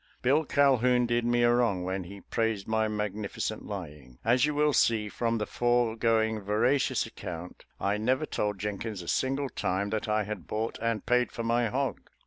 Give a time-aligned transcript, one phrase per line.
[0.23, 4.17] Bill Calhoun did me a wrong when he praised my magnificent lying.
[4.25, 9.07] As you will see from the foregoing veracious account, I never told Jen kins a
[9.07, 12.09] single time that I had bought and paid for my hog.